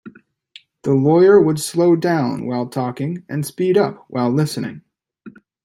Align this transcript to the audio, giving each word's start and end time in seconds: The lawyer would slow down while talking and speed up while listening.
The 0.81 0.95
lawyer 0.95 1.39
would 1.39 1.59
slow 1.59 1.95
down 1.95 2.47
while 2.47 2.65
talking 2.67 3.23
and 3.29 3.45
speed 3.45 3.77
up 3.77 4.03
while 4.07 4.31
listening. 4.31 4.81